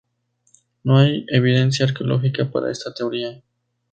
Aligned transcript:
No 0.83 0.97
hay 0.97 1.27
evidencia 1.29 1.85
arqueológica 1.85 2.49
para 2.49 2.71
esta 2.71 2.91
teoría. 2.91 3.39